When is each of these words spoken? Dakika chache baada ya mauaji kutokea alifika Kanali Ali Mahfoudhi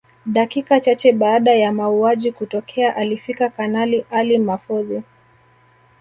Dakika 0.25 0.79
chache 0.79 1.11
baada 1.13 1.51
ya 1.53 1.71
mauaji 1.73 2.31
kutokea 2.31 2.95
alifika 2.95 3.49
Kanali 3.49 4.05
Ali 4.11 4.37
Mahfoudhi 4.37 5.03